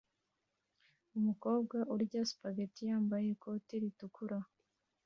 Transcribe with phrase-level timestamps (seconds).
[1.17, 4.37] Umukobwa urya spaghetti yambaye ikoti ritukura